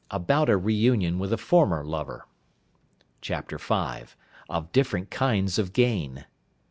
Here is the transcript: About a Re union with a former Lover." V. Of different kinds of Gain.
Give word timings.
About 0.09 0.49
a 0.49 0.57
Re 0.57 0.73
union 0.73 1.19
with 1.19 1.31
a 1.31 1.37
former 1.37 1.85
Lover." 1.85 2.25
V. 3.23 3.37
Of 4.49 4.71
different 4.71 5.11
kinds 5.11 5.59
of 5.59 5.73
Gain. 5.73 6.25